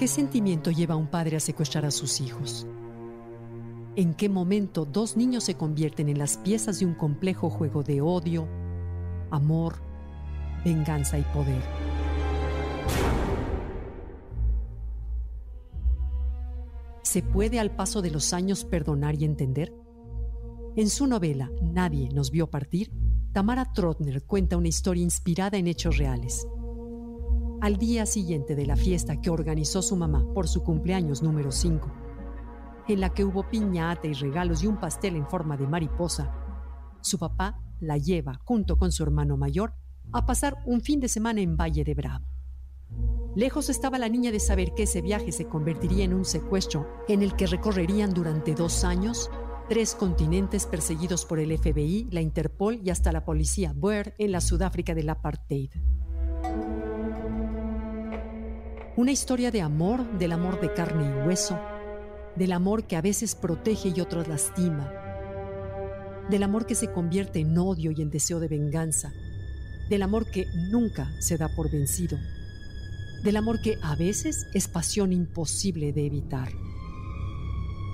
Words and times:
¿Qué 0.00 0.08
sentimiento 0.08 0.70
lleva 0.70 0.94
a 0.94 0.96
un 0.96 1.08
padre 1.08 1.36
a 1.36 1.40
secuestrar 1.40 1.84
a 1.84 1.90
sus 1.90 2.22
hijos? 2.22 2.66
¿En 3.96 4.14
qué 4.14 4.30
momento 4.30 4.86
dos 4.86 5.14
niños 5.14 5.44
se 5.44 5.56
convierten 5.56 6.08
en 6.08 6.18
las 6.18 6.38
piezas 6.38 6.78
de 6.80 6.86
un 6.86 6.94
complejo 6.94 7.50
juego 7.50 7.82
de 7.82 8.00
odio, 8.00 8.48
amor, 9.30 9.74
venganza 10.64 11.18
y 11.18 11.22
poder? 11.34 11.62
¿Se 17.02 17.22
puede 17.22 17.60
al 17.60 17.76
paso 17.76 18.00
de 18.00 18.10
los 18.10 18.32
años 18.32 18.64
perdonar 18.64 19.16
y 19.16 19.26
entender? 19.26 19.74
En 20.76 20.88
su 20.88 21.06
novela 21.06 21.50
Nadie 21.60 22.08
nos 22.08 22.30
vio 22.30 22.48
partir, 22.48 22.90
Tamara 23.34 23.70
Trotner 23.74 24.22
cuenta 24.22 24.56
una 24.56 24.68
historia 24.68 25.02
inspirada 25.02 25.58
en 25.58 25.66
hechos 25.66 25.98
reales. 25.98 26.46
Al 27.60 27.76
día 27.76 28.06
siguiente 28.06 28.56
de 28.56 28.64
la 28.64 28.74
fiesta 28.74 29.20
que 29.20 29.28
organizó 29.28 29.82
su 29.82 29.94
mamá 29.94 30.24
por 30.32 30.48
su 30.48 30.64
cumpleaños 30.64 31.22
número 31.22 31.52
5, 31.52 31.92
en 32.88 33.00
la 33.00 33.10
que 33.10 33.22
hubo 33.22 33.50
piñata 33.50 34.06
y 34.06 34.14
regalos 34.14 34.62
y 34.62 34.66
un 34.66 34.80
pastel 34.80 35.14
en 35.14 35.26
forma 35.26 35.58
de 35.58 35.66
mariposa, 35.66 36.34
su 37.02 37.18
papá 37.18 37.60
la 37.78 37.98
lleva, 37.98 38.40
junto 38.44 38.78
con 38.78 38.92
su 38.92 39.02
hermano 39.02 39.36
mayor, 39.36 39.74
a 40.10 40.24
pasar 40.24 40.56
un 40.64 40.80
fin 40.80 41.00
de 41.00 41.08
semana 41.08 41.42
en 41.42 41.58
Valle 41.58 41.84
de 41.84 41.92
Bravo. 41.92 42.24
Lejos 43.36 43.68
estaba 43.68 43.98
la 43.98 44.08
niña 44.08 44.32
de 44.32 44.40
saber 44.40 44.72
que 44.74 44.84
ese 44.84 45.02
viaje 45.02 45.30
se 45.30 45.44
convertiría 45.44 46.04
en 46.04 46.14
un 46.14 46.24
secuestro 46.24 46.88
en 47.08 47.22
el 47.22 47.36
que 47.36 47.46
recorrerían 47.46 48.14
durante 48.14 48.54
dos 48.54 48.84
años 48.84 49.30
tres 49.68 49.94
continentes 49.94 50.66
perseguidos 50.66 51.24
por 51.26 51.38
el 51.38 51.56
FBI, 51.56 52.08
la 52.10 52.22
Interpol 52.22 52.80
y 52.82 52.90
hasta 52.90 53.12
la 53.12 53.24
policía 53.24 53.72
Boer 53.72 54.14
en 54.18 54.32
la 54.32 54.40
Sudáfrica 54.40 54.96
del 54.96 55.10
apartheid. 55.10 55.70
Una 59.00 59.12
historia 59.12 59.50
de 59.50 59.62
amor, 59.62 60.18
del 60.18 60.30
amor 60.30 60.60
de 60.60 60.74
carne 60.74 61.08
y 61.08 61.26
hueso, 61.26 61.58
del 62.36 62.52
amor 62.52 62.86
que 62.86 62.96
a 62.96 63.00
veces 63.00 63.34
protege 63.34 63.94
y 63.96 63.98
otros 64.02 64.28
lastima, 64.28 64.92
del 66.28 66.42
amor 66.42 66.66
que 66.66 66.74
se 66.74 66.92
convierte 66.92 67.38
en 67.38 67.56
odio 67.56 67.92
y 67.92 68.02
en 68.02 68.10
deseo 68.10 68.40
de 68.40 68.48
venganza, 68.48 69.10
del 69.88 70.02
amor 70.02 70.30
que 70.30 70.44
nunca 70.70 71.10
se 71.18 71.38
da 71.38 71.48
por 71.48 71.70
vencido, 71.70 72.18
del 73.24 73.38
amor 73.38 73.62
que 73.62 73.78
a 73.82 73.96
veces 73.96 74.46
es 74.52 74.68
pasión 74.68 75.14
imposible 75.14 75.94
de 75.94 76.04
evitar. 76.04 76.52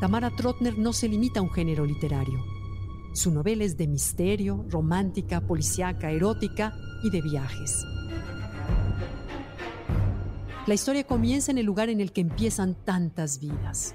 Tamara 0.00 0.34
Trotner 0.34 0.78
no 0.78 0.92
se 0.92 1.06
limita 1.06 1.38
a 1.38 1.44
un 1.44 1.52
género 1.52 1.86
literario. 1.86 2.44
Su 3.14 3.30
novela 3.30 3.62
es 3.62 3.76
de 3.76 3.86
misterio, 3.86 4.66
romántica, 4.68 5.46
policíaca, 5.46 6.10
erótica 6.10 6.74
y 7.04 7.10
de 7.10 7.22
viajes. 7.22 7.84
La 10.68 10.74
historia 10.74 11.02
comienza 11.02 11.50
en 11.50 11.56
el 11.56 11.64
lugar 11.64 11.88
en 11.88 11.98
el 11.98 12.12
que 12.12 12.20
empiezan 12.20 12.74
tantas 12.74 13.40
vidas. 13.40 13.94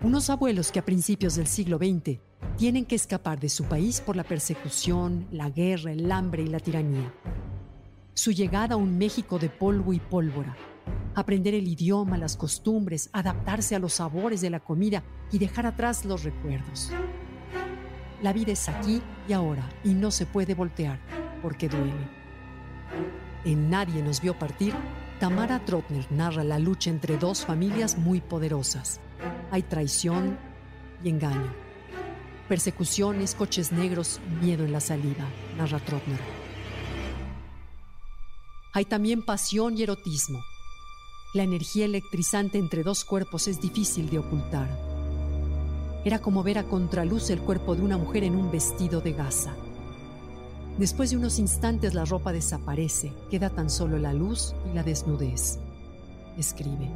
Unos 0.00 0.30
abuelos 0.30 0.70
que 0.70 0.78
a 0.78 0.84
principios 0.84 1.34
del 1.34 1.48
siglo 1.48 1.76
XX 1.76 2.20
tienen 2.56 2.84
que 2.84 2.94
escapar 2.94 3.40
de 3.40 3.48
su 3.48 3.64
país 3.64 4.00
por 4.00 4.14
la 4.14 4.22
persecución, 4.22 5.26
la 5.32 5.50
guerra, 5.50 5.90
el 5.90 6.12
hambre 6.12 6.44
y 6.44 6.46
la 6.46 6.60
tiranía. 6.60 7.12
Su 8.14 8.30
llegada 8.30 8.74
a 8.74 8.78
un 8.78 8.96
México 8.96 9.40
de 9.40 9.48
polvo 9.48 9.92
y 9.92 9.98
pólvora. 9.98 10.56
Aprender 11.16 11.54
el 11.54 11.66
idioma, 11.66 12.16
las 12.16 12.36
costumbres, 12.36 13.10
adaptarse 13.12 13.74
a 13.74 13.80
los 13.80 13.94
sabores 13.94 14.40
de 14.40 14.50
la 14.50 14.60
comida 14.60 15.02
y 15.32 15.40
dejar 15.40 15.66
atrás 15.66 16.04
los 16.04 16.22
recuerdos. 16.22 16.92
La 18.22 18.32
vida 18.32 18.52
es 18.52 18.68
aquí 18.68 19.02
y 19.28 19.32
ahora 19.32 19.68
y 19.82 19.94
no 19.94 20.12
se 20.12 20.26
puede 20.26 20.54
voltear 20.54 21.00
porque 21.42 21.68
duele. 21.68 22.08
En 23.44 23.68
Nadie 23.68 24.00
nos 24.00 24.20
vio 24.20 24.38
partir 24.38 24.74
Tamara 25.20 25.58
Trotner 25.64 26.06
narra 26.12 26.44
la 26.44 26.60
lucha 26.60 26.90
entre 26.90 27.18
dos 27.18 27.44
familias 27.44 27.98
muy 27.98 28.20
poderosas. 28.20 29.00
Hay 29.50 29.62
traición 29.62 30.38
y 31.02 31.08
engaño. 31.08 31.52
Persecuciones, 32.48 33.34
coches 33.34 33.72
negros, 33.72 34.20
miedo 34.40 34.64
en 34.64 34.70
la 34.70 34.78
salida, 34.78 35.28
narra 35.56 35.80
Trotner. 35.80 36.20
Hay 38.72 38.84
también 38.84 39.24
pasión 39.24 39.76
y 39.76 39.82
erotismo. 39.82 40.40
La 41.34 41.42
energía 41.42 41.86
electrizante 41.86 42.58
entre 42.58 42.84
dos 42.84 43.04
cuerpos 43.04 43.48
es 43.48 43.60
difícil 43.60 44.08
de 44.10 44.20
ocultar. 44.20 44.68
Era 46.04 46.20
como 46.20 46.44
ver 46.44 46.58
a 46.58 46.64
contraluz 46.64 47.30
el 47.30 47.40
cuerpo 47.40 47.74
de 47.74 47.82
una 47.82 47.98
mujer 47.98 48.22
en 48.22 48.36
un 48.36 48.52
vestido 48.52 49.00
de 49.00 49.14
gasa. 49.14 49.56
Después 50.78 51.10
de 51.10 51.16
unos 51.16 51.40
instantes 51.40 51.92
la 51.92 52.04
ropa 52.04 52.32
desaparece, 52.32 53.12
queda 53.32 53.50
tan 53.50 53.68
solo 53.68 53.98
la 53.98 54.12
luz 54.12 54.54
y 54.70 54.74
la 54.76 54.84
desnudez. 54.84 55.58
Escribe. 56.38 56.88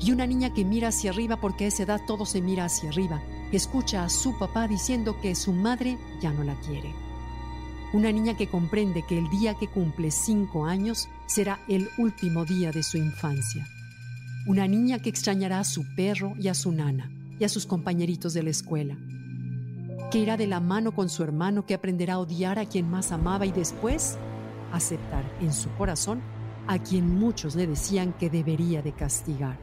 Y 0.00 0.10
una 0.12 0.26
niña 0.26 0.54
que 0.54 0.64
mira 0.64 0.88
hacia 0.88 1.10
arriba 1.10 1.38
porque 1.38 1.66
a 1.66 1.68
esa 1.68 1.82
edad 1.82 2.00
todo 2.06 2.24
se 2.24 2.40
mira 2.40 2.64
hacia 2.64 2.88
arriba, 2.88 3.22
escucha 3.52 4.04
a 4.04 4.08
su 4.08 4.38
papá 4.38 4.66
diciendo 4.66 5.16
que 5.20 5.34
su 5.34 5.52
madre 5.52 5.98
ya 6.22 6.32
no 6.32 6.42
la 6.42 6.58
quiere. 6.60 6.94
Una 7.92 8.10
niña 8.10 8.34
que 8.34 8.48
comprende 8.48 9.04
que 9.06 9.18
el 9.18 9.28
día 9.28 9.54
que 9.56 9.68
cumple 9.68 10.10
cinco 10.10 10.64
años 10.64 11.10
será 11.26 11.60
el 11.68 11.90
último 11.98 12.46
día 12.46 12.72
de 12.72 12.82
su 12.82 12.96
infancia. 12.96 13.68
Una 14.46 14.66
niña 14.66 15.00
que 15.00 15.10
extrañará 15.10 15.60
a 15.60 15.64
su 15.64 15.84
perro 15.94 16.32
y 16.38 16.48
a 16.48 16.54
su 16.54 16.72
nana 16.72 17.12
y 17.38 17.44
a 17.44 17.50
sus 17.50 17.66
compañeritos 17.66 18.32
de 18.32 18.44
la 18.44 18.50
escuela 18.50 18.96
que 20.10 20.18
irá 20.18 20.36
de 20.36 20.48
la 20.48 20.58
mano 20.58 20.92
con 20.92 21.08
su 21.08 21.22
hermano, 21.22 21.64
que 21.64 21.74
aprenderá 21.74 22.14
a 22.14 22.18
odiar 22.18 22.58
a 22.58 22.66
quien 22.66 22.90
más 22.90 23.12
amaba 23.12 23.46
y 23.46 23.52
después 23.52 24.18
aceptar 24.72 25.24
en 25.40 25.52
su 25.52 25.70
corazón 25.76 26.20
a 26.66 26.78
quien 26.78 27.18
muchos 27.18 27.54
le 27.54 27.66
decían 27.66 28.12
que 28.12 28.28
debería 28.28 28.82
de 28.82 28.92
castigar. 28.92 29.56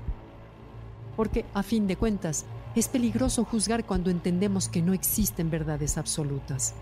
Porque, 1.17 1.45
a 1.53 1.63
fin 1.63 1.87
de 1.87 1.97
cuentas, 1.97 2.45
es 2.75 2.87
peligroso 2.87 3.43
juzgar 3.43 3.85
cuando 3.85 4.09
entendemos 4.09 4.69
que 4.69 4.81
no 4.81 4.93
existen 4.93 5.49
verdades 5.49 5.97
absolutas. 5.97 6.73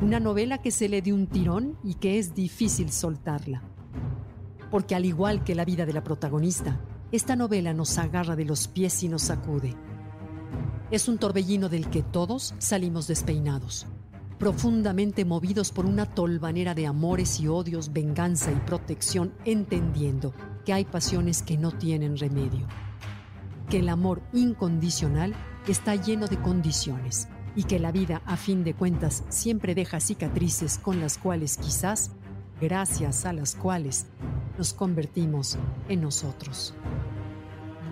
Una 0.00 0.18
novela 0.18 0.58
que 0.58 0.72
se 0.72 0.88
le 0.88 1.02
de 1.02 1.12
un 1.12 1.26
tirón 1.28 1.76
y 1.84 1.94
que 1.94 2.18
es 2.18 2.34
difícil 2.34 2.90
soltarla. 2.90 3.62
Porque 4.70 4.94
al 4.96 5.04
igual 5.04 5.44
que 5.44 5.54
la 5.54 5.64
vida 5.64 5.86
de 5.86 5.92
la 5.92 6.02
protagonista, 6.02 6.80
esta 7.12 7.36
novela 7.36 7.72
nos 7.72 7.96
agarra 7.98 8.34
de 8.34 8.44
los 8.44 8.66
pies 8.66 9.02
y 9.04 9.08
nos 9.08 9.22
sacude 9.22 9.76
es 10.94 11.08
un 11.08 11.18
torbellino 11.18 11.68
del 11.68 11.90
que 11.90 12.02
todos 12.02 12.54
salimos 12.58 13.08
despeinados, 13.08 13.86
profundamente 14.38 15.24
movidos 15.24 15.72
por 15.72 15.86
una 15.86 16.06
tolvanera 16.06 16.74
de 16.74 16.86
amores 16.86 17.40
y 17.40 17.48
odios, 17.48 17.92
venganza 17.92 18.52
y 18.52 18.56
protección, 18.56 19.34
entendiendo 19.44 20.32
que 20.64 20.72
hay 20.72 20.84
pasiones 20.84 21.42
que 21.42 21.58
no 21.58 21.72
tienen 21.72 22.16
remedio, 22.16 22.68
que 23.68 23.80
el 23.80 23.88
amor 23.88 24.22
incondicional 24.32 25.34
está 25.66 25.96
lleno 25.96 26.28
de 26.28 26.40
condiciones 26.40 27.28
y 27.56 27.64
que 27.64 27.80
la 27.80 27.90
vida, 27.90 28.22
a 28.24 28.36
fin 28.36 28.62
de 28.62 28.74
cuentas, 28.74 29.24
siempre 29.30 29.74
deja 29.74 29.98
cicatrices 29.98 30.78
con 30.78 31.00
las 31.00 31.18
cuales 31.18 31.56
quizás, 31.56 32.12
gracias 32.60 33.24
a 33.26 33.32
las 33.32 33.56
cuales, 33.56 34.06
nos 34.58 34.72
convertimos 34.74 35.58
en 35.88 36.02
nosotros. 36.02 36.72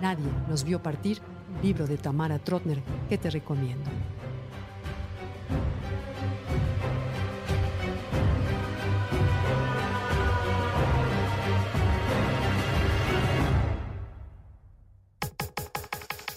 Nadie 0.00 0.28
nos 0.48 0.62
vio 0.62 0.82
partir 0.82 1.20
libro 1.62 1.86
de 1.86 1.96
Tamara 1.98 2.38
Trotner 2.38 2.82
que 3.08 3.18
te 3.18 3.30
recomiendo. 3.30 3.90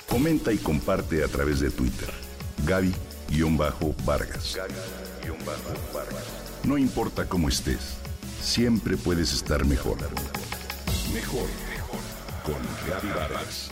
Comenta 0.10 0.52
y 0.54 0.58
comparte 0.58 1.24
a 1.24 1.28
través 1.28 1.60
de 1.60 1.70
Twitter. 1.70 2.10
Gaby-Vargas. 2.66 4.58
No 6.64 6.78
importa 6.78 7.28
cómo 7.28 7.50
estés, 7.50 7.98
siempre 8.42 8.98
puedes 8.98 9.34
estar 9.34 9.66
mejor. 9.66 9.98
Mejor, 11.14 11.48
mejor. 11.70 12.00
Con 12.44 12.56
Gaby 12.90 13.10
Vargas. 13.10 13.70